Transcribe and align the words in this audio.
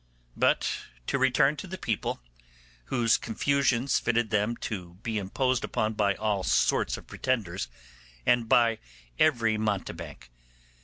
But 0.35 0.77
to 1.05 1.19
return 1.19 1.57
to 1.57 1.67
the 1.67 1.77
people, 1.77 2.23
whose 2.85 3.19
confusions 3.19 3.99
fitted 3.99 4.31
them 4.31 4.55
to 4.61 4.95
be 5.03 5.19
imposed 5.19 5.63
upon 5.63 5.93
by 5.93 6.15
all 6.15 6.41
sorts 6.41 6.97
of 6.97 7.05
pretenders 7.05 7.67
and 8.25 8.49
by 8.49 8.79
every 9.19 9.59
mountebank. 9.59 10.31